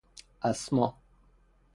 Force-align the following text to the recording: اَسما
اَسما 0.43 0.95